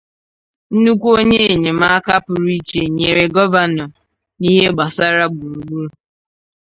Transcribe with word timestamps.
nnukwu 0.73 1.07
onye 1.19 1.39
enyemaka 1.53 2.13
pụrụ 2.25 2.49
ichè 2.57 2.81
nyere 2.97 3.25
Gọvanọ 3.35 3.85
n'ihe 4.39 4.67
gbasaara 4.75 5.23
gburugburu 5.33 5.89